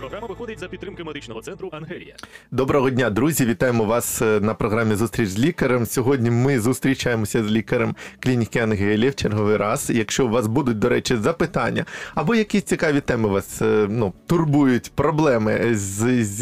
[0.00, 2.14] Програма виходить за підтримки медичного центру Ангелія.
[2.50, 3.44] Доброго дня, друзі!
[3.46, 5.86] Вітаємо вас е, на програмі Зустріч з лікарем.
[5.86, 9.90] Сьогодні ми зустрічаємося з лікарем клініки Ангелія в черговий раз.
[9.90, 11.84] Якщо у вас будуть, до речі, запитання
[12.14, 16.40] або якісь цікаві теми вас е, ну, турбують проблеми з, з,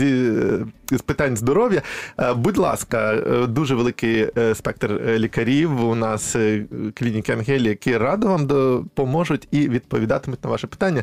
[0.91, 1.83] з питань здоров'я,
[2.21, 6.65] е, будь ласка, е, дуже великий е, спектр е, лікарів у нас е,
[6.95, 11.03] клініки Ангелія, які радо вам допоможуть і відповідатимуть на ваші питання.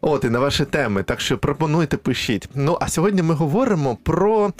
[0.00, 1.02] От і на ваші теми.
[1.02, 2.48] Так що пропонуйте, пишіть.
[2.54, 4.52] Ну а сьогодні ми говоримо про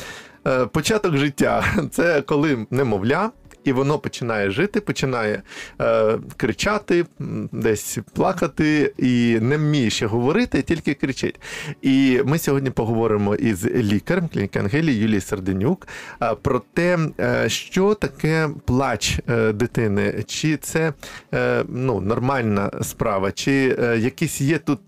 [0.47, 1.65] е, початок життя.
[1.91, 3.31] Це коли немовля.
[3.65, 5.43] І воно починає жити, починає
[5.81, 7.07] е, кричати,
[7.53, 11.41] десь плакати, і не вміє ще говорити, тільки кричить.
[11.83, 15.89] І ми сьогодні поговоримо із лікарем клініки Ангелії Юлією Серденюк
[16.23, 20.93] е, про те, е, що таке плач е, дитини, чи це
[21.35, 24.81] е, ну, нормальна справа, чи е, якісь є тут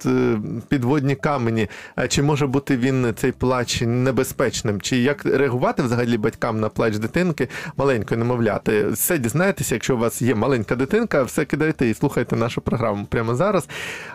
[0.68, 1.68] підводні камені,
[2.08, 7.48] чи може бути він цей плач небезпечним, чи як реагувати взагалі батькам на плач дитинки?
[7.76, 8.59] Маленької немовляти.
[8.90, 13.34] Все дізнаєтеся, якщо у вас є маленька дитинка, все кидайте і слухайте нашу програму прямо
[13.34, 13.68] зараз.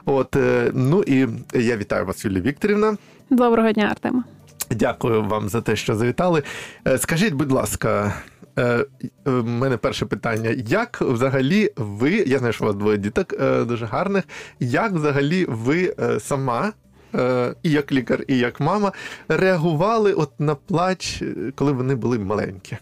[0.06, 2.98] От е, ну і я вітаю вас, Юлія Вікторівна.
[3.30, 4.24] Доброго дня, Артема.
[4.72, 6.44] Дякую вам за те, що завітали.
[6.88, 8.14] Е, Скажіть, будь ласка,
[8.58, 8.86] е,
[9.28, 13.34] е, мене перше питання: як взагалі ви, я знаю, що у вас двоє діток
[13.68, 14.24] дуже гарних,
[14.60, 16.74] як взагалі ви сама?
[17.64, 18.92] І як лікар, і як мама
[19.28, 21.24] реагували от на плач,
[21.56, 22.78] коли вони були маленькі.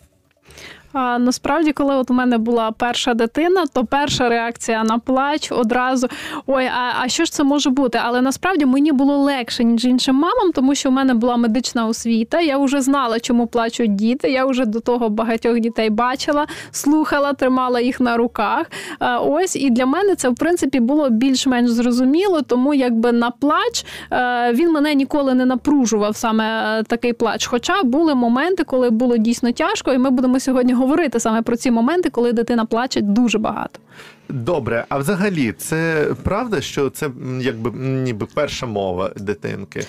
[0.94, 6.08] А, насправді, коли от у мене була перша дитина, то перша реакція на плач одразу
[6.47, 8.00] ой, а, а що ж це може бути?
[8.03, 12.39] Але насправді мені було легше, ніж іншим мамам, тому що у мене була медична освіта.
[12.39, 14.31] Я вже знала, чому плачуть діти.
[14.31, 18.72] Я вже до того багатьох дітей бачила, слухала, тримала їх на руках.
[19.00, 23.85] А, ось і для мене це в принципі було більш-менш зрозуміло, тому якби на плач
[24.11, 27.46] е, він мене ніколи не напружував саме е, такий плач.
[27.46, 31.71] Хоча були моменти, коли було дійсно тяжко, і ми будемо сьогодні говорити саме про ці
[31.71, 33.79] моменти, коли дитина плаче дуже багато.
[34.29, 37.09] Добре, а взагалі, це правда, що це
[37.41, 39.85] якби ніби перша мова дитинки?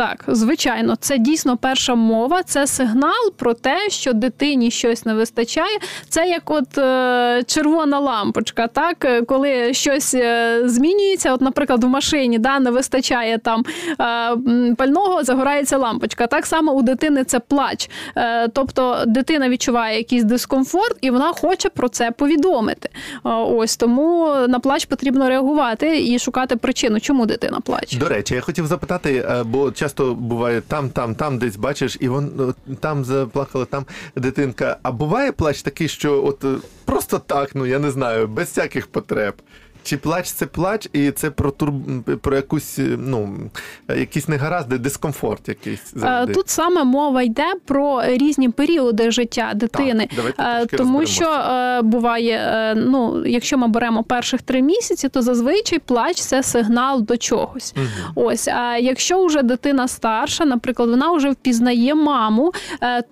[0.00, 5.78] Так, звичайно, це дійсно перша мова, це сигнал про те, що дитині щось не вистачає.
[6.08, 11.34] Це як от е, червона лампочка, так Е, коли щось е, змінюється.
[11.34, 16.26] От, наприклад, в машині да, не вистачає там е, пального, загорається лампочка.
[16.26, 17.90] Так само у дитини це плач.
[18.16, 22.88] Е, тобто дитина відчуває якийсь дискомфорт, і вона хоче про це повідомити.
[23.26, 27.98] Е, ось тому на плач потрібно реагувати і шукати причину, чому дитина плаче.
[27.98, 32.32] До речі, я хотів запитати, бо часто буває там, там, там, десь бачиш, і вон
[32.36, 33.86] ну, там заплакала, там
[34.16, 34.76] дитинка.
[34.82, 38.86] А буває плач такий, що от е, просто так, ну я не знаю, без всяких
[38.86, 39.34] потреб.
[39.82, 41.72] Чи плач це плач, і це про тур...
[42.20, 43.50] про якусь, е, ну,
[43.88, 46.32] якісь негаразди, дискомфорт якийсь Е, завжди.
[46.32, 53.26] Тут саме мова йде про різні періоди життя дитини, Так, Е, тому що буває, ну
[53.26, 57.74] якщо ми беремо перших три місяці, то зазвичай плач це сигнал до чогось.
[57.76, 57.86] Мгм.
[58.14, 62.52] Ось, а якщо вже дитина старша, наприклад, вона вже впізнає маму,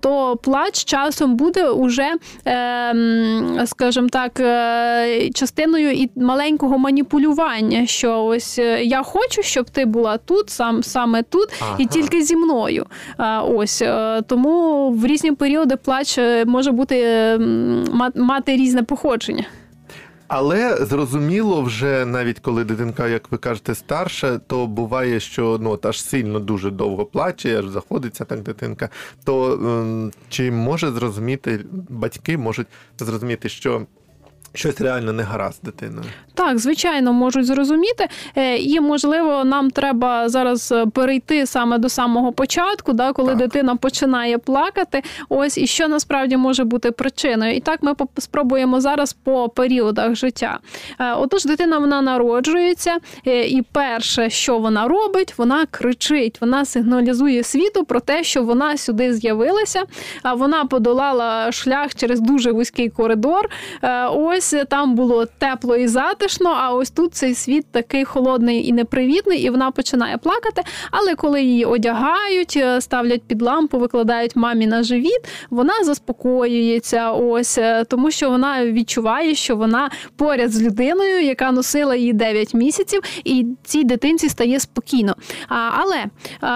[0.01, 2.15] то плач часом буде уже,
[2.47, 2.95] е,
[3.67, 4.33] скажімо так,
[5.35, 6.11] частиною і
[6.59, 7.87] маленького маніпулювання.
[7.87, 11.77] Що ось е, я хочу, щоб ти була тут, сам саме тут, Ага.
[11.79, 12.87] і тільки зі мною.
[13.17, 16.97] А, Ось е, тому в різні періоди плач е, може бути
[18.15, 19.45] мати різне походження.
[20.29, 25.87] Але зрозуміло, вже навіть коли дитинка, як ви кажете, старша, то буває, що ну от
[25.87, 28.89] аж сильно дуже довго плаче, аж заходиться так дитинка.
[29.25, 32.67] То ем, чи може зрозуміти батьки можуть
[32.99, 33.87] зрозуміти, що
[34.59, 36.05] щось реально не гаразд з дитиною?
[36.35, 38.09] Так, звичайно, можуть зрозуміти.
[38.37, 43.39] Е, І можливо, нам треба зараз е, перейти саме до самого початку, да, коли Так.
[43.39, 45.03] дитина починає плакати.
[45.29, 47.55] Ось і що насправді може бути причиною.
[47.55, 50.59] І так ми спробуємо зараз по періодах життя.
[51.01, 57.85] Е, Отож, дитина вона народжується, і перше, що вона робить, вона кричить, вона сигналізує світу
[57.85, 59.83] про те, що вона сюди з'явилася.
[60.23, 63.51] А вона подолала шлях через дуже вузький коридор.
[63.83, 64.07] Е,
[64.53, 69.43] Ось там було тепло і затишно, а ось тут цей світ такий холодний і непривітний,
[69.43, 70.63] і вона починає плакати.
[70.91, 77.11] Але коли її одягають, е, ставлять під лампу, викладають мамі на живіт, вона заспокоюється.
[77.11, 82.55] Ось е, тому, що вона відчуває, що вона поряд з людиною, яка носила її 9
[82.55, 85.15] місяців, і цій дитинці стає спокійно.
[85.49, 86.05] Але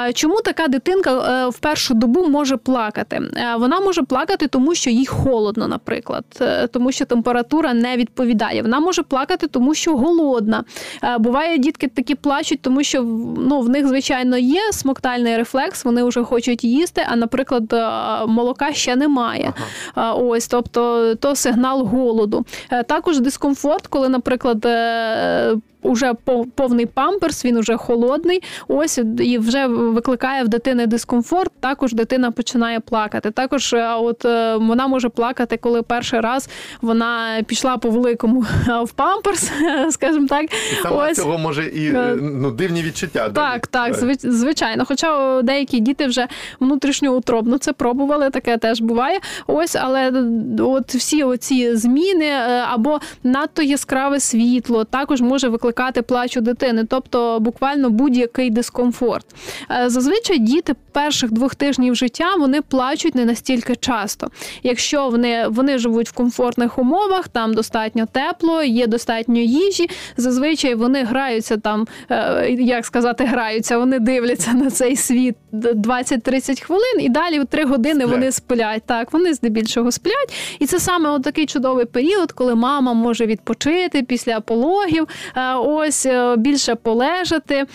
[0.09, 3.17] е, чому така дитинка е, в першу добу може плакати?
[3.37, 8.63] Е, Вона може плакати, тому що їй холодно, наприклад, Е, тому що температура не відповідає.
[8.63, 10.65] Вона може плакати, тому що голодна.
[11.05, 13.03] Е, Буває, дітки такі плачуть, тому що
[13.39, 18.73] ну, в них, звичайно, є смоктальний рефлекс, вони вже хочуть їсти, а, наприклад, е, молока
[18.73, 19.53] ще немає.
[19.95, 20.13] Ага.
[20.13, 22.45] Ось, тобто, то сигнал голоду.
[22.71, 28.43] Е, Також дискомфорт, коли, наприклад, е, Уже пов- повний памперс, він уже холодний.
[28.69, 31.53] Ось і вже викликає в дитини дискомфорт.
[31.61, 33.31] Також дитина починає плакати.
[33.31, 36.49] Також, е, от е, вона може плакати, коли перший раз
[36.81, 39.51] вона пішла по великому е, в памперс,
[39.91, 40.45] скажімо так.
[40.45, 41.17] І саме Ось.
[41.17, 43.29] цього може і ну, дивні відчуття.
[43.29, 44.85] Так, так, звичайно.
[44.89, 46.29] Хоча деякі діти вже
[46.61, 49.21] внутрішньоутробно це пробували, таке теж буває.
[49.47, 50.13] Ось, але
[50.59, 52.31] от всі оці зміни
[52.73, 55.72] або надто яскраве світло також може викликати
[56.07, 59.27] плач у дитини, тобто буквально будь-який дискомфорт.
[59.71, 64.29] Е, Зазвичай діти перших двох тижнів життя вони плачуть не настільки часто.
[64.63, 69.89] Якщо вони, вони живуть в комфортних умовах, там достатньо тепло, є достатньо їжі.
[70.17, 77.01] Зазвичай вони граються там, е, як сказати, граються, вони дивляться на цей світ 20-30 хвилин,
[77.01, 78.11] і далі в 3 години Сплять.
[78.11, 78.83] вони сплять.
[78.87, 80.57] Так, вони здебільшого сплять.
[80.59, 86.07] І це саме от такий чудовий період, коли мама може відпочити після пологів, е, ось
[86.07, 87.67] е, більше полежати.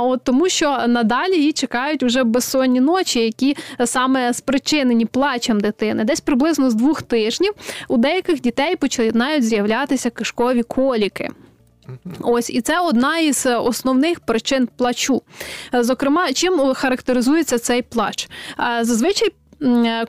[0.00, 6.04] От тому, що надалі її чекають вже безсонні ночі, які саме спричинені плачем дитини.
[6.04, 7.52] Десь приблизно з двох тижнів
[7.88, 11.28] у деяких дітей починають з'являтися кишкові коліки.
[12.20, 15.22] Ось і це одна із основних причин плачу.
[15.72, 18.28] Зокрема, чим характеризується цей плач?
[18.80, 19.28] Зазвичай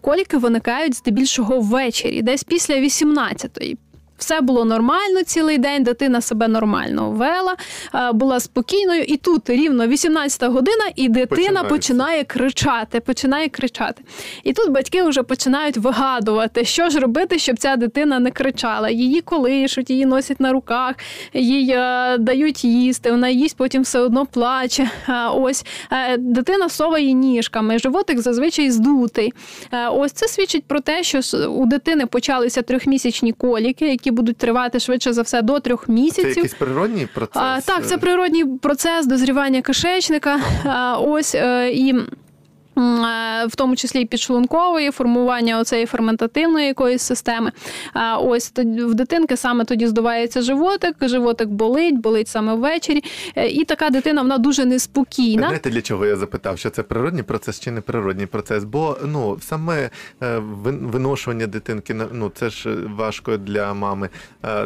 [0.02, 3.78] коліки виникають здебільшого ввечері, десь після 18-ї.
[4.19, 7.56] Все було нормально цілий день, дитина себе нормально вела,
[7.95, 14.04] е, була спокійною, і тут рівно 18 година, і дитина починає кричати, починає кричати.
[14.44, 18.89] І тут батьки вже починають вигадувати, що ж робити, щоб ця дитина не кричала.
[18.89, 20.95] Її колишуть, її носять на руках,
[21.33, 24.89] їй е, дають їсти, вона їсть, потім все одно плаче.
[25.10, 25.66] Е, ось
[26.18, 29.33] дитина соває ніжками, животик зазвичай здутий.
[29.92, 35.13] Ось це свідчить про те, що у дитини почалися трьохмісячні коліки, які будуть тривати швидше
[35.13, 36.27] за все до трьох Це місяців.
[36.29, 37.41] якийсь природній процес.
[37.41, 40.39] А, так, це е, природній процес дозрівання кишечника.
[40.65, 41.95] А, ось е, і.
[42.80, 47.52] Е, В тому числі і підшлункової, формування оцеї ферментативної якоїсь системи.
[48.20, 53.04] Ось в дитинки саме тоді здувається животик, животик болить, болить саме ввечері.
[53.36, 55.48] Е, І така дитина вона дуже неспокійна.
[55.48, 58.64] Знаєте, для чого я запитав, що це природній процес чи не природній процес?
[58.64, 59.90] Бо ну саме
[60.24, 64.10] е, виношування дитинки ну це ж важко для мами.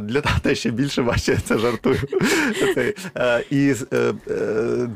[0.01, 1.99] Для тата ще більше важче, це жартую.
[3.51, 3.73] І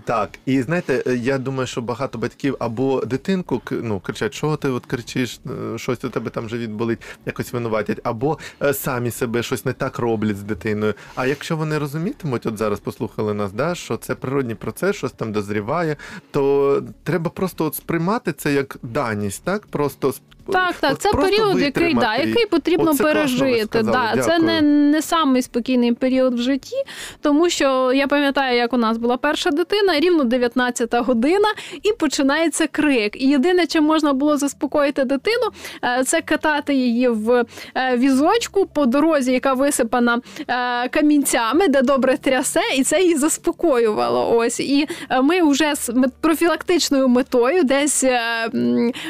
[0.05, 4.85] так, і знаєте, я думаю, що багато батьків або дитинку ну, кричать, що ти от
[4.85, 5.39] кричиш,
[5.73, 9.73] е, щось у тебе там живіт болить, якось винуватять, або е, самі себе щось не
[9.73, 10.93] так роблять з дитиною.
[11.15, 15.31] А якщо вони розумітимуть, от зараз послухали нас, да, що це природній процес, щось там
[15.31, 15.95] дозріває,
[16.31, 19.65] то треба просто от сприймати це як даність, так?
[19.67, 20.13] Просто
[20.51, 23.83] Так, так, от це період, який, да, який потрібно Оце пережити.
[23.83, 26.75] Да, це не, не самий спокійний період в житті,
[27.21, 31.47] тому що я пам'ятаю, як у нас була перша дитина, рівно 19 година,
[31.83, 32.96] і починається крик.
[33.05, 35.47] І єдине, чим можна було заспокоїти дитину,
[35.83, 37.45] е, це катати її в
[37.75, 44.37] е, візочку по дорозі, яка висипана е, камінцями, де добре трясе, і це її заспокоювало.
[44.37, 44.87] Ось і
[45.23, 48.05] ми вже з профілактичною метою, десь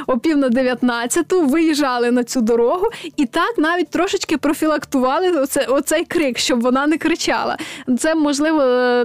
[0.08, 6.06] о пів на 19-ту виїжджали на цю дорогу, і так навіть трошечки профілактували оце, оцей
[6.06, 7.58] крик, щоб вона не кричала.
[8.00, 8.62] Це можливо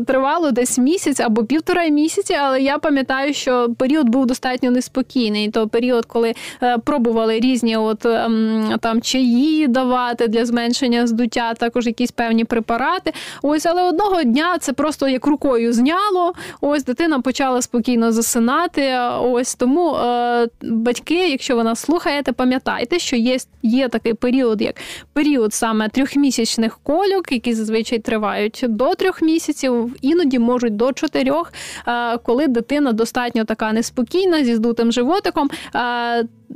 [0.06, 5.50] тривало десь місяць або півтора місяці, але я пам'ятаю, що період був достатньо неспокійний.
[5.50, 11.86] То період, коли е, пробували різні от ем, там чаї давати для зменшення здуття, також
[11.86, 13.12] якісь певні препарати.
[13.42, 16.32] Ось, але одного дня це просто як рукою зняло.
[16.60, 18.98] Ось дитина почала спокійно засинати.
[19.20, 24.74] Ось тому е, батьки, якщо ви нас слухаєте, пам'ятайте, що є, є такий період, як
[25.12, 31.52] період саме трьохмісячних кольок, які зазвичай тривають до трьох місяців, іноді можуть до чотирьох,
[31.86, 35.50] е, коли дитина достатньо така неспокійна зі здутим животиком.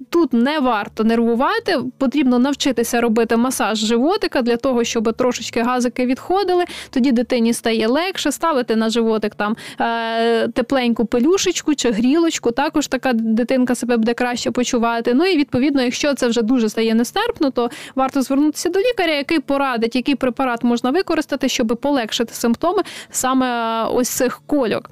[0.06, 6.06] Е, Тут не варто нервувати, потрібно навчитися робити масаж животика для того, щоб трошечки газики
[6.06, 6.64] відходили.
[6.90, 12.50] Тоді дитині стає легше ставити на животик там е, тепленьку пелюшечку чи грілочку.
[12.50, 15.14] Також така дитинка себе буде краще почувати.
[15.14, 19.40] Ну і відповідно, якщо це вже дуже стає нестерпно, то варто звернутися до лікаря, який
[19.40, 24.90] порадить, який препарат можна використати, щоб полегшити симптоми саме е, ось цих кольок.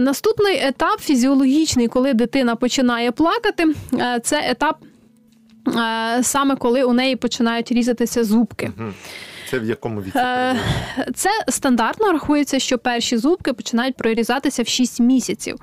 [0.00, 4.76] Наступний етап фізіологічний, коли дитина починає плакати, е, це етап.
[5.68, 8.70] е, саме коли у неї починають різатися зубки.
[9.50, 10.18] Це в якому віці?
[10.18, 10.56] Е,
[11.14, 15.56] Це стандартно рахується, що перші зубки починають прорізатися в 6 місяців.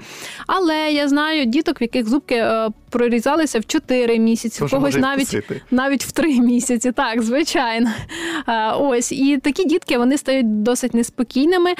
[0.47, 5.27] Але я знаю діток, в яких зубки е, прорізалися в 4 місяці, в когось навіть
[5.27, 5.61] вкусити.
[5.71, 6.91] навіть в 3 місяці.
[6.91, 7.89] Так, звичайно.
[8.47, 11.71] Е, Ось і такі дітки вони стають досить неспокійними.
[11.71, 11.77] Е,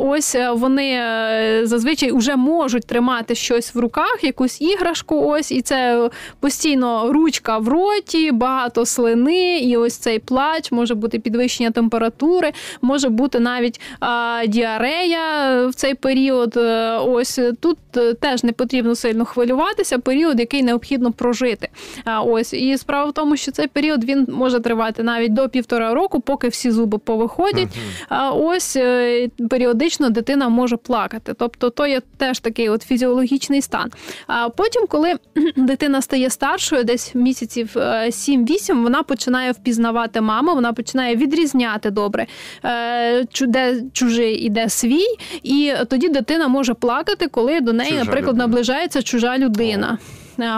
[0.00, 5.20] Ось е, вони е, зазвичай вже можуть тримати щось в руках, якусь іграшку.
[5.26, 11.18] Ось і це постійно ручка в роті, багато слини, і ось цей плач може бути
[11.18, 16.56] підвищення температури, може бути навіть а, діарея в цей період.
[16.56, 17.78] Е, Ось тут
[18.20, 19.98] теж не потрібно сильно хвилюватися.
[19.98, 21.68] Період, який необхідно прожити.
[22.04, 25.94] А, Ось і справа в тому, що цей період він може тривати навіть до півтора
[25.94, 27.68] року, поки всі зуби повиходять.
[28.08, 31.34] А ось е, періодично дитина може плакати.
[31.38, 33.90] Тобто, то є теж такий от фізіологічний стан.
[34.26, 35.14] А потім, коли
[35.56, 42.26] дитина стає старшою, десь місяців е, 7-8, вона починає впізнавати маму, вона починає відрізняти добре,
[42.64, 45.06] е, де чужий і де свій.
[45.42, 48.46] І тоді дитина може плакати, коли до неї, Чужа наприклад, людина.
[48.46, 49.98] наближається чужа людина.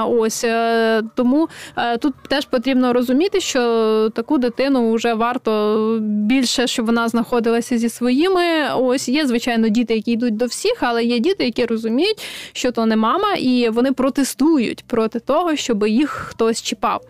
[0.07, 6.87] Ось е, тому е, тут теж потрібно розуміти, що таку дитину вже варто більше, щоб
[6.87, 8.43] вона знаходилася зі своїми.
[8.77, 12.87] Ось є звичайно діти, які йдуть до всіх, але є діти, які розуміють, що то
[12.87, 17.01] не мама, і вони протестують проти того, щоб їх хтось чіпав.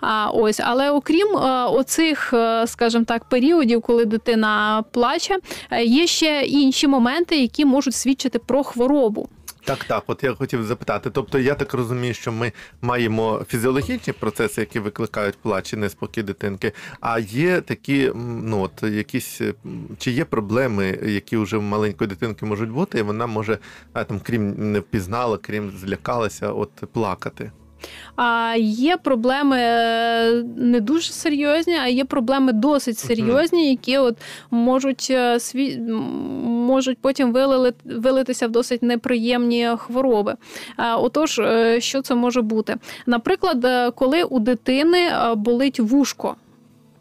[0.00, 2.34] А ось, але окрім е, оцих,
[2.66, 5.36] скажімо так, періодів, коли дитина плаче,
[5.84, 9.28] є ще інші моменти, які можуть свідчити про хворобу.
[9.68, 11.10] Так, так, от я хотів запитати.
[11.10, 16.72] Тобто, я так розумію, що ми маємо фізіологічні процеси, які викликають плач і неспокій дитинки.
[17.00, 19.40] А є такі, ну от якісь
[19.98, 23.58] чи є проблеми, які вже в маленької дитинки можуть бути, і вона може
[23.92, 27.50] там, крім не впізнала, крім злякалася, от плакати.
[28.16, 34.16] А є проблеми е, не дуже серйозні, а є проблеми досить серйозні, які от
[34.50, 35.78] можуть е, сві...
[36.44, 37.72] можуть потім вилили...
[37.84, 40.34] вилитися в досить неприємні хвороби.
[40.96, 42.76] Отож, е, що це може бути?
[43.06, 46.36] Наприклад, коли у дитини болить вушко.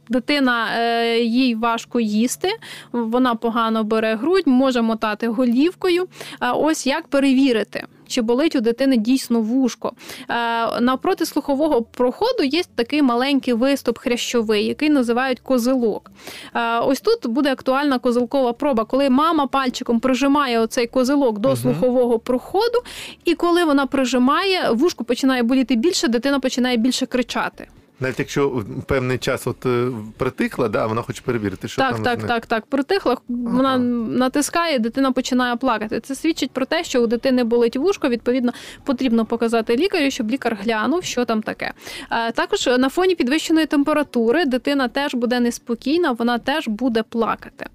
[0.09, 2.49] Дитина е, їй важко їсти,
[2.91, 6.07] вона погано бере грудь, може мотати голівкою.
[6.55, 9.91] Ось як перевірити, чи болить у дитини дійсно вушко.
[10.29, 16.11] Е, навпроти слухового проходу є такий маленький виступ хрящовий, який називають козилок.
[16.55, 21.57] Е, ось тут буде актуальна козилкова проба, коли мама пальчиком прижимає оцей козилок до Мгм.
[21.57, 22.79] слухового проходу,
[23.25, 27.67] і коли вона прижимає, вушко починає боліти більше, дитина починає більше кричати.
[27.99, 29.87] Навіть якщо певний час от е,
[30.17, 32.65] притихла, да, вона хоче перевірити, що так, там так, так, так.
[32.65, 33.77] Притихла, вона Ага.
[33.77, 35.99] натискає, дитина починає плакати.
[35.99, 38.09] Це свідчить про те, що у дитини болить вушко.
[38.09, 38.51] Відповідно,
[38.83, 41.73] потрібно показати лікарю, щоб лікар глянув, що там таке.
[42.11, 47.65] Е, Також на фоні підвищеної температури дитина теж буде неспокійна, вона теж буде плакати.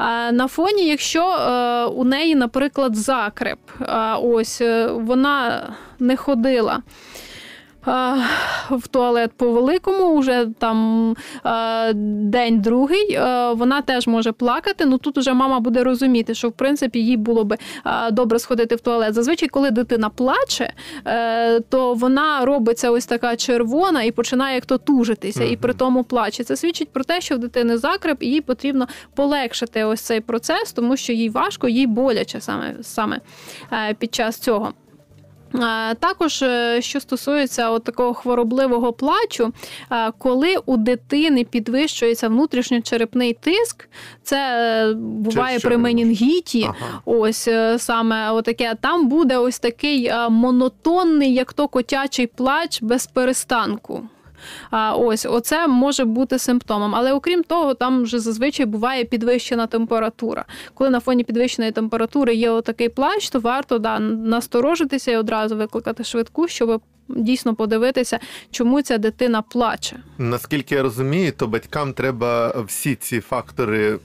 [0.00, 1.24] Е, На фоні, якщо
[1.96, 3.58] у неї, наприклад, закреп,
[4.22, 4.62] ось
[4.94, 5.68] вона
[5.98, 6.82] не ходила.
[8.70, 11.16] В туалет по великому, вже там
[12.30, 13.18] день другий,
[13.54, 14.86] вона теж може плакати.
[14.86, 17.56] Ну тут уже мама буде розуміти, що в принципі їй було би
[18.12, 19.14] добре сходити в туалет.
[19.14, 20.72] Зазвичай, коли дитина плаче,
[21.06, 26.04] е, то вона робиться ось така червона і починає як то тужитися, і при тому
[26.04, 26.44] плаче.
[26.44, 30.72] Це свідчить про те, що в дитини закреп, і їй потрібно полегшити ось цей процес,
[30.72, 33.20] тому що їй важко, їй боляче саме, саме
[33.72, 34.72] е, під час цього.
[35.54, 39.52] Е, Також, е, що стосується от такого хворобливого плачу,
[39.92, 43.88] е, коли у дитини підвищується внутрішньочерепний тиск,
[44.22, 46.62] це буває при менінгіті.
[46.62, 47.02] Ага.
[47.04, 48.74] Ось саме отаке.
[48.80, 54.08] Там буде ось такий монотонний, як то котячий плач без перестанку.
[54.70, 56.94] А ось оце може бути симптомом.
[56.94, 60.44] Але окрім того, там вже зазвичай буває підвищена температура.
[60.74, 66.04] Коли на фоні підвищеної температури є отакий плач, то варто да, насторожитися і одразу викликати
[66.04, 68.18] швидку, щоб дійсно подивитися,
[68.50, 69.96] чому ця дитина плаче.
[70.18, 73.98] Наскільки я розумію, то батькам треба всі ці фактори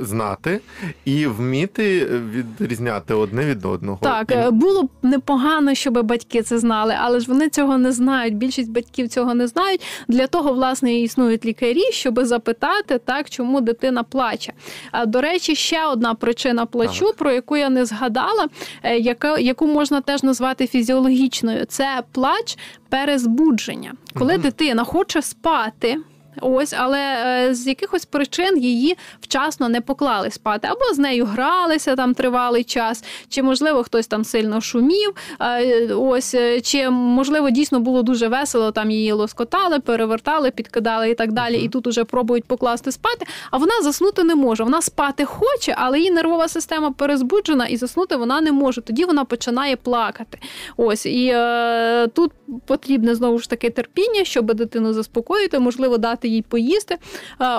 [0.00, 0.60] знати
[1.04, 2.04] і вміти
[2.34, 3.98] відрізняти одне від одного.
[4.02, 7.92] Так, І- е, було б непогано, щоб батьки це знали, але ж вони цього не
[7.92, 8.34] знають.
[8.36, 9.80] Більшість батьків цього не знають.
[10.08, 14.52] Для того, власне, і існують лікарі, щоб запитати, так, чому дитина плаче.
[14.90, 17.16] А, До речі, ще одна причина плачу, Так.
[17.16, 18.48] про яку я не згадала,
[18.82, 23.92] е, яка, яку можна теж назвати фізіологічною, це плач перезбудження.
[24.18, 24.42] Коли Мгм.
[24.42, 25.96] дитина хоче спати.
[26.42, 31.96] Ось, але е, з якихось причин її вчасно не поклали спати, або з нею гралися
[31.96, 35.14] там тривалий час, чи можливо хтось там сильно шумів.
[35.40, 41.14] е, Ось е, чи можливо дійсно було дуже весело, там її лоскотали, перевертали, підкидали і
[41.14, 41.56] так далі.
[41.56, 43.26] І тут уже пробують покласти спати.
[43.50, 44.64] А вона заснути не може.
[44.64, 48.80] Вона спати хоче, але її нервова система перезбуджена і заснути вона не може.
[48.80, 50.38] Тоді вона починає плакати.
[50.76, 52.32] Ось і е, тут
[52.66, 56.96] потрібне знову ж таки терпіння, щоб дитину заспокоїти, можливо, дати їй поїсти.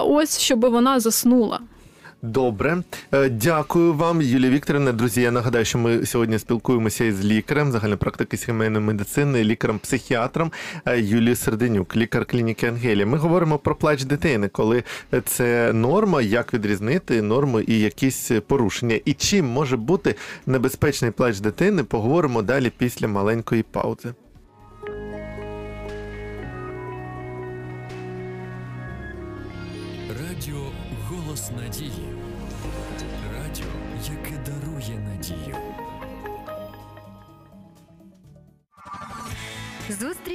[0.06, 1.60] Ось щоб вона заснула.
[2.22, 4.92] Добре, Е, дякую вам, Юлія Вікторівна.
[4.92, 10.52] Друзі, я нагадаю, що ми сьогодні спілкуємося із лікарем загальної практики сімейної медицини, лікарем-психіатром
[10.86, 13.06] е, Юлією Серденюк, лікар клініки Ангелія.
[13.06, 14.84] Ми говоримо про плач дитини, коли
[15.26, 19.00] це норма, як відрізнити норму і якісь порушення.
[19.06, 24.14] І чим може бути небезпечний плач дитини, поговоримо далі після маленької паузи.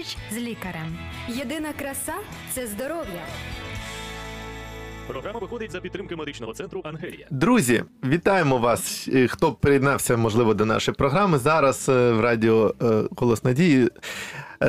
[0.04, 0.98] Зустріч з лікарем.
[1.28, 2.12] Єдина краса
[2.52, 3.22] це здоров'я.
[5.06, 7.26] Програма виходить за підтримки медичного центру Ангелія.
[7.30, 9.08] Друзі, вітаємо вас.
[9.14, 11.38] Е, Хто приєднався, можливо, до нашої програми.
[11.38, 12.74] Зараз е, в радіо
[13.14, 13.88] Колос Надії.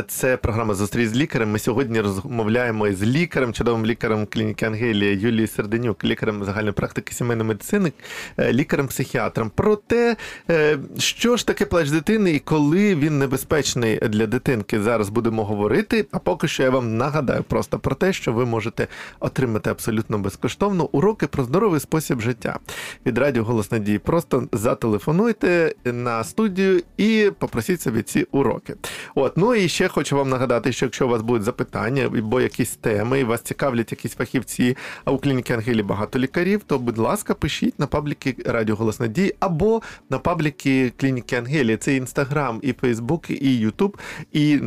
[0.04, 1.52] Це програма Зустріч з лікарем.
[1.52, 7.48] Ми сьогодні розмовляємо із лікарем, чудовим лікарем клініки Ангелія Юлією Серденюк, лікарем загальної практики сімейної
[7.48, 7.94] медицини,
[8.38, 9.52] е, лікарем-психіатром.
[9.56, 10.16] Про те,
[10.50, 14.82] е, що ж таке плач дитини і коли він небезпечний для дитинки.
[14.82, 16.06] Зараз будемо говорити.
[16.12, 18.88] А поки що я вам нагадаю просто про те, що ви можете
[19.20, 22.60] отримати абсолютно безкоштовно уроки про здоровий спосіб життя
[23.06, 24.00] від радіо Голос Надії.
[24.00, 28.76] Просто зателефонуйте на студію і попросіть собі ці уроки.
[29.16, 32.76] От, ну і ще хочу вам нагадати, що якщо у вас будуть запитання або якісь
[32.76, 37.34] теми, і вас цікавлять якісь фахівці, а у клініки Ангелі багато лікарів, то, будь ласка,
[37.34, 41.78] пишіть на пабліки Радіо Голос Надії або на пабліки клініки Ангелі.
[41.78, 43.98] Це Інстаграм, і Фейсбук, і Ютуб.
[44.32, 44.60] І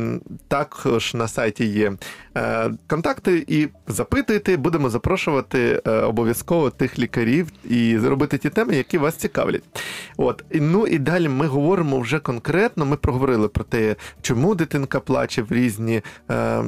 [0.47, 1.93] також на сайті є
[2.37, 3.45] е, контакти.
[3.47, 9.63] І запитуйте, будемо запрошувати е, обов'язково тих лікарів і зробити ті теми, які вас цікавлять.
[10.17, 12.85] От ну і далі ми говоримо вже конкретно.
[12.85, 16.63] Ми проговорили про те, чому дитинка плаче в різні, е,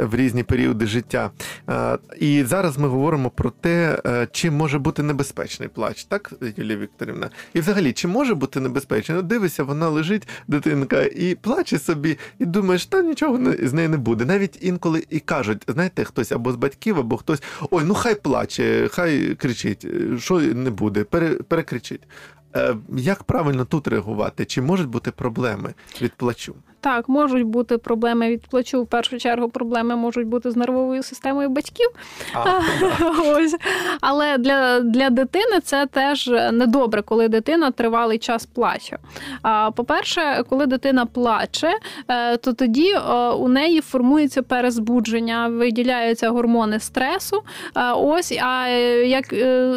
[0.00, 1.30] в різні періоди життя.
[1.68, 6.76] Е, і зараз ми говоримо про те, е, чи може бути небезпечний плач, так, Юлія
[6.76, 7.30] Вікторівна?
[7.54, 9.16] І взагалі, чи може бути небезпечний?
[9.16, 13.96] Ну, дивишся, вона лежить, дитинка, і плаче собі, і думаєш, та нічого з нею не
[13.96, 14.24] буде.
[14.24, 18.88] Навіть інколи і кажуть, знаєте, хтось або з батьків, або хтось ой, ну хай плаче,
[18.90, 19.86] хай кричить,
[20.18, 22.00] що не буде, пере, перекричить.
[22.56, 24.44] Е, Як правильно тут реагувати?
[24.44, 26.54] Чи можуть бути проблеми від плачу?
[26.84, 28.82] Так, можуть бути проблеми від плачу.
[28.82, 31.88] В першу чергу проблеми можуть бути з нервовою системою батьків.
[33.26, 33.56] Ось.
[34.00, 38.98] Але для, для дитини це теж недобре, коли дитина тривалий час плаче.
[39.42, 41.70] А, По-перше, коли дитина плаче,
[42.08, 47.42] е, то тоді е, у неї формується перезбудження, виділяються гормони стресу.
[47.96, 48.68] Ось, а
[49.06, 49.32] як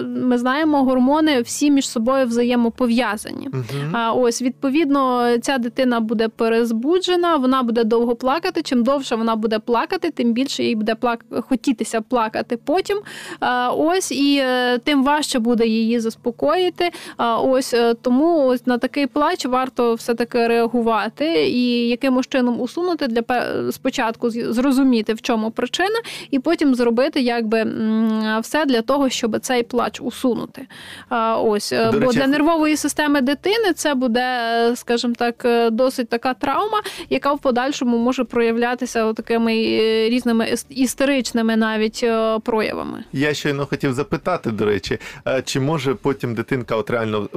[0.05, 2.25] ми знаємо, гормони всі між собою
[2.67, 3.49] взаємопов'язані.
[3.53, 3.95] Мгм.
[3.95, 8.61] А ось відповідно ця дитина буде перезбуджена, вона буде довго плакати.
[8.61, 11.25] Чим довше вона буде плакати, тим більше їй буде плак...
[11.49, 12.97] хотітися плакати потім.
[13.39, 16.91] А, ось і е, тим важче буде її заспокоїти.
[17.17, 22.61] А, ось е, тому ось на такий плач варто все таки реагувати і якимось чином
[22.61, 23.23] усунути для
[23.71, 25.99] спочатку зрозуміти, в чому причина,
[26.31, 27.63] і потім зробити якби
[28.41, 30.67] все для того, щоб цей плач усунути.
[31.09, 34.21] А, ось е, До бо речі, для нервової системи дитини це буде,
[34.71, 40.45] е, скажімо так, е, досить така травма, яка в подальшому може проявлятися такими е, різними
[40.45, 42.05] іс- істеричними навіть
[42.43, 43.03] проявами.
[43.13, 44.97] Я щойно хотів запитати, до речі,
[45.45, 47.29] чи може потім дитинка от реально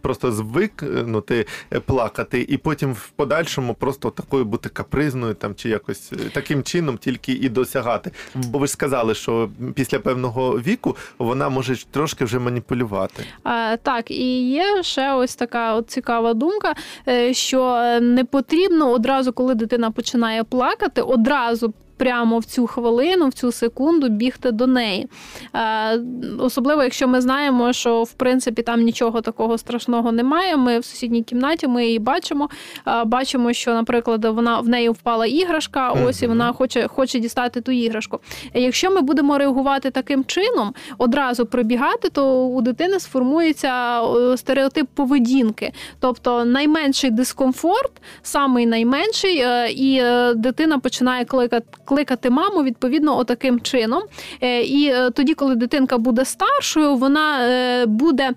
[0.00, 1.46] просто звикнути
[1.86, 7.32] плакати, і потім в подальшому просто такою бути капризною, там чи якось таким чином тільки
[7.32, 8.10] і досягати.
[8.34, 13.24] Бо ви ж сказали, що після певного віку вона може трошки вже маніпулювати.
[13.44, 16.74] А, Так, і є ще ось така от цікава думка,
[17.08, 21.74] е, що не потрібно одразу, коли дитина починає плакати, одразу.
[21.98, 25.08] Прямо в цю хвилину, в цю секунду бігти до неї.
[25.54, 26.00] Е,
[26.38, 30.56] Особливо, якщо ми знаємо, що в принципі там нічого такого страшного немає.
[30.56, 32.50] Ми в сусідній кімнаті ми її бачимо.
[32.86, 37.60] Е, Бачимо, що, наприклад, вона в неї впала іграшка, ось і вона хоче, хоче дістати
[37.60, 38.20] ту іграшку.
[38.54, 44.02] Якщо ми будемо реагувати таким чином, одразу прибігати, то у дитини сформується
[44.36, 50.02] стереотип поведінки, тобто найменший дискомфорт, самий найменший, е, і
[50.34, 51.66] дитина починає кликати.
[51.92, 54.02] Кликати маму відповідно отаким чином.
[54.42, 58.30] Е, І е, тоді, коли дитинка буде старшою, вона е, буде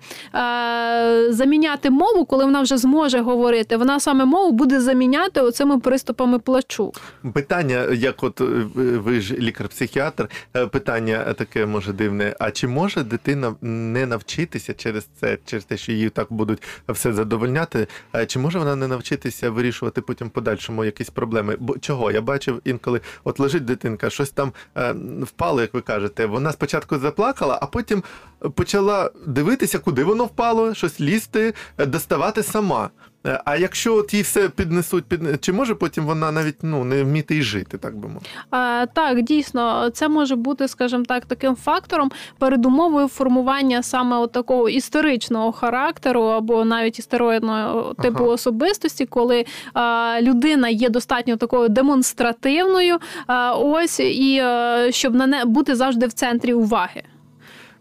[1.28, 3.76] заміняти мову, коли вона вже зможе говорити.
[3.76, 6.92] Вона саме мову буде заміняти оцими приступами плачу.
[7.34, 10.28] Питання, як от ви- ж лікар-психіатр,
[10.70, 12.34] питання таке може дивне.
[12.38, 17.12] А чи може дитина не навчитися через це, через те, що її так будуть все
[17.12, 17.86] задовольняти?
[18.26, 21.56] Чи може вона не навчитися вирішувати потім подальшому якісь проблеми?
[21.60, 22.10] Бо чого?
[22.10, 26.26] Я бачив інколи, от лежить дитинка, щось там е, впало, як ви кажете.
[26.26, 28.02] Вона спочатку заплакала, а потім
[28.54, 32.90] почала дивитися, куди воно впало, щось лізти, е, доставати сама.
[33.26, 35.44] Е, А якщо от їй все піднесуть, під...
[35.44, 38.26] чи може потім вона навіть ну не вміти й жити, так би мовити?
[38.54, 44.68] Е, Так, дійсно, це може бути, скажімо так, таким фактором передумовою формування саме от такого
[44.68, 48.32] історичного характеру або навіть історичного типу Ага.
[48.32, 49.44] особистості, коли
[49.76, 56.06] е, людина є достатньо такою демонстративною, е, ось і е, щоб на не бути завжди
[56.06, 57.02] в центрі уваги.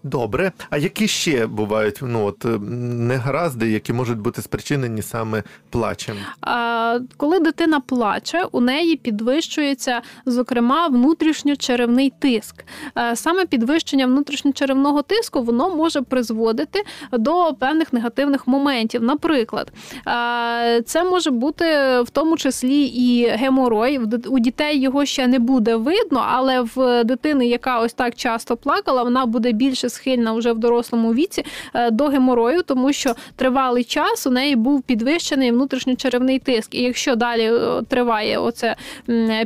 [0.03, 0.51] Добре.
[0.69, 2.45] А які ще бувають ну от
[2.99, 6.15] негаразди, які можуть бути спричинені саме плачем?
[6.41, 12.65] А, Коли дитина плаче, у неї підвищується, зокрема, внутрішньочеревний тиск.
[12.97, 19.03] Е, Саме підвищення внутрішньочеревного тиску воно може призводити до певних негативних моментів.
[19.03, 19.71] Наприклад,
[20.07, 21.65] е, це може бути
[22.01, 23.99] в тому числі і геморой.
[24.27, 29.03] У дітей його ще не буде видно, але в дитини, яка ось так часто плакала,
[29.03, 34.27] вона буде більше схильна вже в дорослому віці е, до геморою, тому що тривалий час
[34.27, 36.75] у неї був підвищений внутрішньочеревний тиск.
[36.75, 38.75] І якщо далі е, триває оце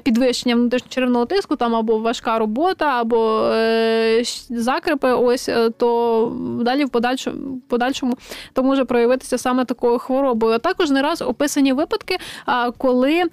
[0.04, 6.32] підвищення внутрішньочеревного тиску, там або важка робота, або е, закрепи, ось то
[6.62, 8.18] далі в подальшому, подальшому
[8.54, 10.54] то може проявитися саме такою хворобою.
[10.54, 12.18] А також не раз описані випадки,
[12.78, 13.24] коли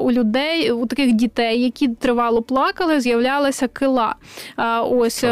[0.00, 4.14] у людей, у таких дітей, які тривало плакали, з'являлася кила.
[4.90, 5.24] Ось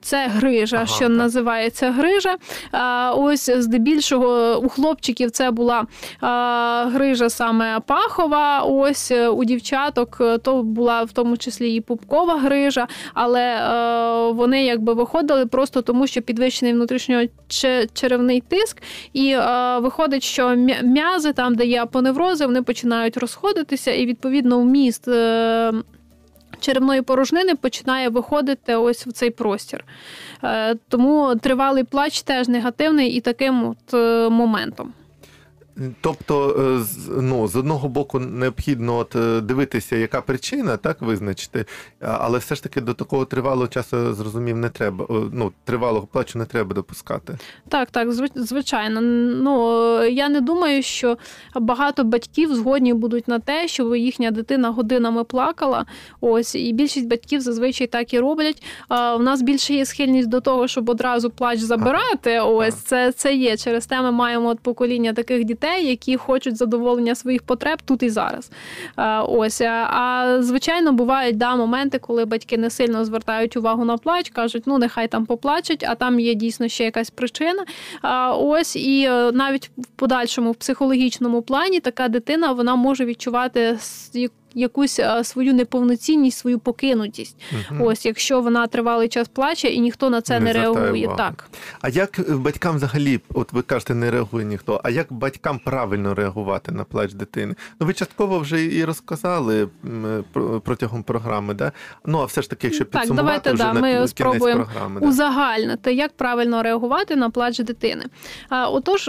[0.00, 0.28] це?
[0.28, 1.10] грижа, Ага, що так.
[1.10, 2.36] називається грижа.
[2.72, 5.86] А, ось здебільшого у хлопчиків це була
[6.20, 8.60] а, грижа саме пахова.
[8.60, 14.32] Ось е, у дівчаток е, то була в тому числі і пупкова грижа, але е,
[14.32, 18.82] вони якби виходили просто тому, що підвищений внутрішньочеревний тиск,
[19.12, 19.36] і
[19.80, 20.48] виходить, що
[20.82, 25.08] м'язи, там, де є апоневрози, вони починають розходитися, і відповідно вміст.
[26.60, 29.84] Черевної порожнини починає виходити ось в цей простір.
[30.44, 34.92] Е, Тому тривалий плач теж негативний і таким от е, моментом.
[36.00, 36.84] Тобто, е,
[37.20, 41.64] ну, з одного боку, необхідно от е, дивитися, яка причина, так визначити,
[42.00, 45.06] але все ж таки до такого тривалого часу зрозумів, не треба.
[45.32, 47.38] Ну, тривалого плачу не треба допускати.
[47.68, 49.00] Так, так, зви- звичайно.
[49.00, 51.18] Ну е, я не думаю, що
[51.54, 55.86] багато батьків згодні будуть на те, щоб їхня дитина годинами плакала.
[56.20, 58.62] Ось і більшість батьків зазвичай так і роблять.
[58.88, 62.40] А в нас більше є схильність до того, щоб одразу плач забирати.
[62.40, 63.56] Ось це, це є.
[63.56, 68.10] Через те ми маємо от покоління таких дітей, які хочуть задоволення своїх потреб тут і
[68.10, 68.50] зараз.
[69.28, 74.30] Ось а, а звичайно, бувають да моменти, коли батьки не сильно звертають увагу на плач,
[74.30, 77.64] кажуть, ну нехай там поплачуть, а там є дійсно ще якась причина.
[78.36, 83.78] Ось і е, навіть в подальшому в психологічному плані така дитина вона може відчувати
[84.54, 87.36] якусь е, свою неповноцінність, свою покинутість.
[87.70, 87.82] Мгм.
[87.82, 91.08] Ось, якщо вона тривалий час плаче і ніхто на це Не не, реагує.
[91.16, 91.48] Так.
[91.80, 96.14] А як е, батькам взагалі, от ви кажете, не реагує ніхто, а як батькам правильно
[96.14, 97.54] реагувати на плач дитини?
[97.80, 99.68] Ну, ви частково вже і розказали е,
[100.32, 101.72] про- протягом програми, да?
[102.06, 105.00] Ну, а все ж таки, якщо Так, давайте, вже да, на ми спробуємо програми.
[105.00, 105.06] Да.
[105.06, 108.04] узагальнити, як правильно реагувати на плач дитини.
[108.48, 109.08] А, Отож,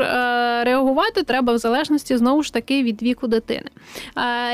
[0.66, 3.70] реагувати треба в залежності знову ж таки від віку дитини.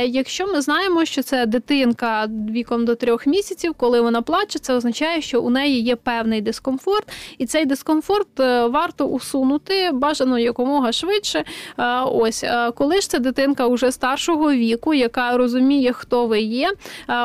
[0.07, 5.21] Якщо ми знаємо, що це дитинка віком до трьох місяців, коли вона плаче, це означає,
[5.21, 11.43] що у неї є певний дискомфорт, і цей дискомфорт е, варто усунути бажано якомога швидше.
[11.77, 16.71] Е, Ось е, коли ж це дитинка уже старшого віку, яка розуміє, хто ви є,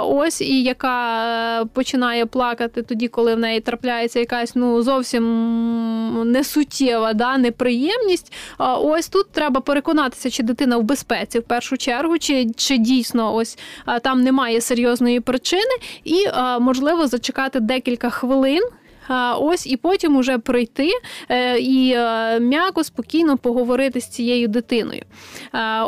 [0.03, 7.39] ось і яка починає плакати тоді, коли в неї трапляється якась ну зовсім несуттєва да,
[7.39, 8.33] неприємність.
[8.59, 13.59] Ось тут треба переконатися, чи дитина в безпеці в першу чергу, чи, чи дійсно ось
[14.03, 16.27] там немає серйозної причини, і
[16.61, 18.63] можливо зачекати декілька хвилин.
[19.39, 20.91] Ось і потім уже прийти
[21.29, 25.03] е, і е, м'яко, спокійно поговорити з цією дитиною.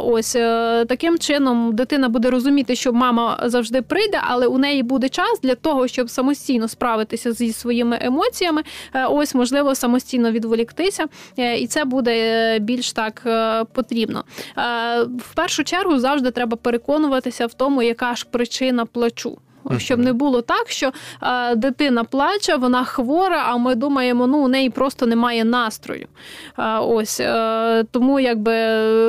[0.02, 5.08] Ось е, таким чином дитина буде розуміти, що мама завжди прийде, але у неї буде
[5.08, 8.62] час для того, щоб самостійно справитися зі своїми емоціями.
[9.10, 11.06] Ось можливо самостійно відволіктися,
[11.58, 13.22] і це буде більш так
[13.72, 14.24] потрібно.
[15.06, 19.38] В першу чергу завжди треба переконуватися в тому, яка ж причина плачу.
[19.78, 24.48] Щоб не було так, що е, дитина плаче, вона хвора, а ми думаємо, ну у
[24.48, 26.06] неї просто немає настрою.
[26.58, 28.52] Е, ось е, тому якби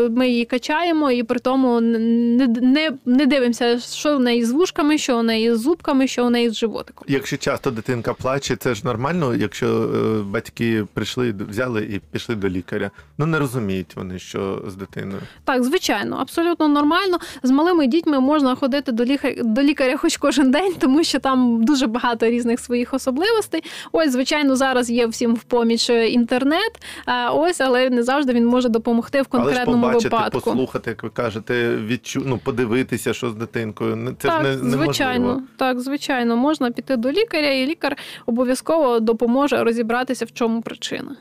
[0.10, 4.98] ми її качаємо і при тому не, не, не дивимося, що в неї з вушками,
[4.98, 7.06] що у неї з зубками, що у неї з животиком.
[7.08, 12.50] Якщо часто дитинка плаче, це ж нормально, якщо е, батьки прийшли, взяли і пішли до
[12.50, 12.92] лікаря.
[13.18, 15.22] Ну не розуміють вони, що з дитиною.
[15.44, 17.18] Так, звичайно, абсолютно нормально.
[17.44, 21.64] З малими дітьми можна ходити до лікаря, до лікаря хоч кожен день, тому що там
[21.64, 23.64] дуже багато різних своїх особливостей.
[23.92, 26.72] Ось, звичайно, зараз є всім в поміч е, інтернет.
[27.06, 30.40] а, Ось, але не завжди він може допомогти в Але ж конкретному побачити, випадку.
[30.42, 32.24] послухати, як ви кажете, відчу...
[32.26, 34.16] ну, подивитися, що з дитинкою.
[34.22, 34.84] Це так, ж не, неможливо.
[34.84, 41.16] звичайно, так, звичайно, можна піти до лікаря, і лікар обов'язково допоможе розібратися, в чому причина.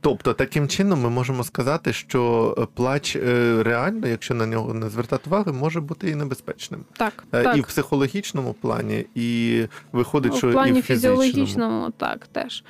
[0.00, 4.88] Тобто, таким чином ми можемо сказати, що е, плач е, реально, якщо на нього не
[4.88, 6.84] звертати уваги, може бути і небезпечним.
[6.96, 7.56] Так, Е, так.
[7.56, 9.60] І в психологічному плані, і
[9.92, 11.22] виходить, що в плані і в фізичному.
[11.22, 12.64] фізіологічному, так, теж.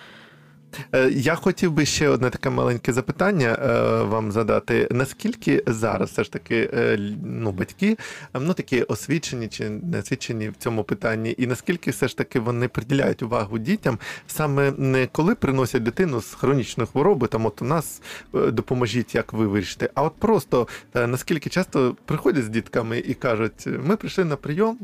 [0.92, 4.88] Е, Я хотів би ще одне таке маленьке запитання е, вам задати.
[4.90, 7.96] Наскільки зараз все ж таки е, ну, батьки
[8.34, 12.40] е, ну, такі освічені чи не освічені в цьому питанні, і наскільки все ж таки
[12.40, 17.64] вони приділяють увагу дітям саме не коли приносять дитину з хронічною хворобою, там от у
[17.64, 23.66] нас допоможіть, як ви вирішите, а от просто наскільки часто приходять з дітками і кажуть,
[23.66, 24.78] ми прийшли на прийом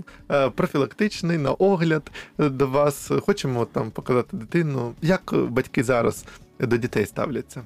[0.55, 4.94] профілактичний, на огляд до вас, хочемо там показати дитину.
[5.03, 5.37] Як е,
[5.81, 6.25] батьки зараз
[6.66, 7.62] до дітей ставляться?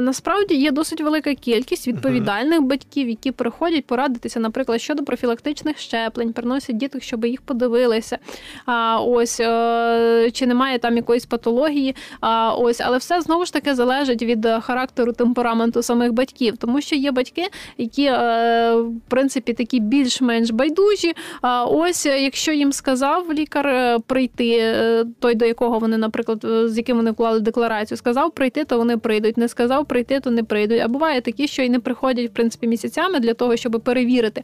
[0.00, 6.76] Насправді є досить велика кількість відповідальних батьків, які приходять порадитися, наприклад, щодо профілактичних щеплень, приносять
[6.76, 8.18] діток, щоб їх подивилися.
[8.66, 11.96] А, ось е, чи немає там якоїсь патології.
[12.20, 16.96] А, ось, але все знову ж таки залежить від характеру темпераменту самих батьків, тому що
[16.96, 17.46] є батьки,
[17.78, 21.14] які е, в принципі такі більш-менш байдужі.
[21.42, 24.76] А ось якщо їм сказав лікар е, прийти,
[25.18, 29.36] той до якого вони, наприклад, з яким вони вклали декларацію, сказав прийти, то вони прийдуть.
[29.36, 30.80] Не сказав прийти, то не прийдуть.
[30.84, 34.42] А буває такі, що і не приходять в принципі місяцями для того, щоб перевірити,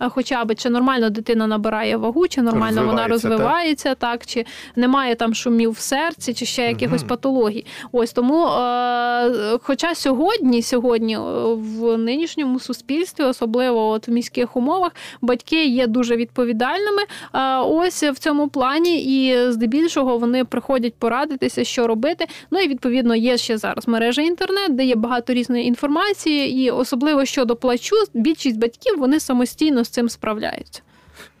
[0.00, 3.98] е, хоча б чи нормально дитина набирає вагу, чи нормально вона Розвивається, так?
[3.98, 4.26] так?
[4.26, 4.44] чи
[4.76, 7.08] немає там шумів в серці, чи ще якихось Мгм.
[7.08, 7.66] патологій.
[7.92, 11.18] Ось тому, е, хоча сьогодні, сьогодні е,
[11.54, 17.02] в нинішньому суспільстві, особливо от в міських умовах, батьки є дуже відповідальними.
[17.34, 22.26] е, Ось в цьому плані, і здебільшого вони приходять порадитися, що робити.
[22.50, 27.24] Ну і відповідно є ще зараз мережа інтернет, де є багато різної інформації, і особливо
[27.24, 30.82] щодо плачу, більшість батьків вони самостійно з цим справляються.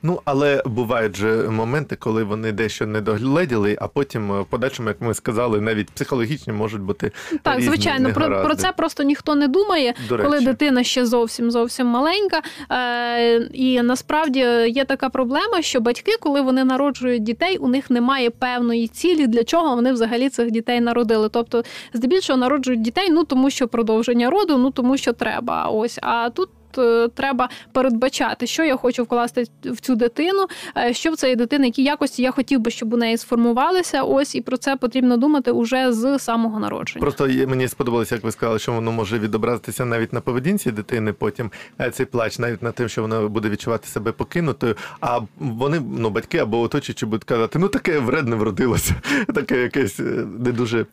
[0.02, 4.88] Ну, але бувають же моменти, коли вони дещо не догледіли, а потім е, в подальшому,
[4.88, 8.46] як ми сказали, навіть психологічні можуть бути Так, різні звичайно, про, негаразди.
[8.46, 12.42] про це просто ніхто не думає, коли дитина ще зовсім зовсім маленька.
[12.70, 18.30] Е, і насправді є така проблема, що батьки, коли вони народжують дітей, у них немає
[18.30, 21.28] певної цілі, для чого вони взагалі цих дітей народили.
[21.28, 25.64] Тобто, здебільшого народжують дітей, ну тому що продовження роду, ну тому що треба.
[25.64, 26.48] Ось а тут.
[26.78, 31.66] Е, Треба передбачати, що я хочу вкласти в цю дитину, е, що в цієї дитини,
[31.66, 34.02] які якості я хотів би, щоб у неї сформувалися.
[34.02, 37.00] Ось і про це потрібно думати уже з самого народження.
[37.00, 41.12] Просто мені сподобалося, як ви сказали, що воно може відобразитися навіть на поведінці дитини.
[41.12, 41.50] Потім
[41.80, 44.76] е, цей плач, навіть на тим, що вона буде відчувати себе покинутою.
[45.00, 48.94] А вони, ну батьки або оточуючі будуть казати, ну таке вредне вродилося,
[49.34, 49.98] таке якесь
[50.38, 50.86] не дуже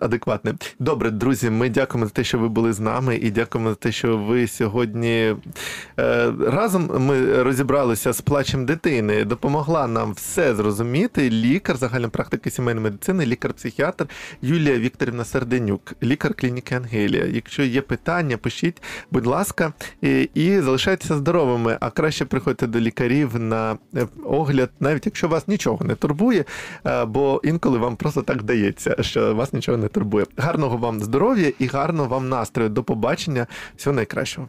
[0.00, 0.54] адекватне.
[0.78, 3.92] Добре, друзі, ми дякуємо за те, що ви були з нами, і дякуємо за те,
[3.92, 9.24] що ви сьогодні е, разом ми розібралися з плачем дитини.
[9.24, 11.30] Допомогла нам все зрозуміти.
[11.30, 14.06] Лікар загальної практики сімейної медицини, лікар-психіатр
[14.42, 17.24] Юлія Вікторівна Серденюк, лікар клініки Ангелія.
[17.24, 19.72] Якщо є питання, пишіть, будь ласка,
[20.02, 25.48] і, і залишайтеся здоровими, а краще приходьте до лікарів на е, огляд, навіть якщо вас
[25.48, 26.44] нічого не турбує,
[26.86, 30.26] е, бо інколи вам просто так дається, що вас нічого не турбує.
[30.36, 32.70] Гарного вам здоров'я і гарного вам настрою.
[32.70, 33.46] До побачення.
[33.76, 34.48] Всього найкращого.